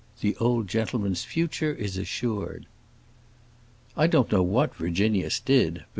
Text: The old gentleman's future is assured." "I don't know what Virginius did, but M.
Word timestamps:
The 0.21 0.35
old 0.37 0.67
gentleman's 0.67 1.23
future 1.25 1.71
is 1.75 1.95
assured." 1.95 2.65
"I 3.95 4.07
don't 4.07 4.31
know 4.31 4.41
what 4.41 4.73
Virginius 4.73 5.39
did, 5.39 5.73
but 5.73 5.81
M. 5.81 5.85